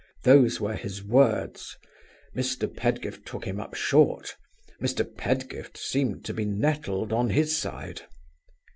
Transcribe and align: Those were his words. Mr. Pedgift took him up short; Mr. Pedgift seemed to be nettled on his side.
Those 0.23 0.59
were 0.59 0.73
his 0.73 1.03
words. 1.03 1.77
Mr. 2.35 2.65
Pedgift 2.75 3.23
took 3.23 3.45
him 3.45 3.59
up 3.59 3.75
short; 3.75 4.35
Mr. 4.81 5.05
Pedgift 5.07 5.77
seemed 5.77 6.25
to 6.25 6.33
be 6.33 6.43
nettled 6.43 7.13
on 7.13 7.29
his 7.29 7.55
side. 7.55 8.01